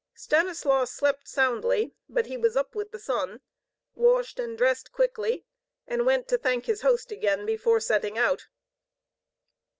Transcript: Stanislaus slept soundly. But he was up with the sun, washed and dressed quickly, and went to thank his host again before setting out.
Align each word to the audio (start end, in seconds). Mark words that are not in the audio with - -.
Stanislaus 0.15 0.91
slept 0.91 1.27
soundly. 1.27 1.93
But 2.09 2.25
he 2.25 2.35
was 2.35 2.57
up 2.57 2.73
with 2.73 2.89
the 2.89 2.97
sun, 2.97 3.39
washed 3.93 4.39
and 4.39 4.57
dressed 4.57 4.91
quickly, 4.91 5.45
and 5.85 6.07
went 6.07 6.27
to 6.29 6.39
thank 6.39 6.65
his 6.65 6.81
host 6.81 7.11
again 7.11 7.45
before 7.45 7.79
setting 7.79 8.17
out. 8.17 8.47